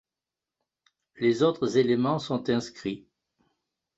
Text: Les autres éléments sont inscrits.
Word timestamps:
Les 1.17 1.43
autres 1.43 1.77
éléments 1.77 2.17
sont 2.17 2.49
inscrits. 2.49 3.07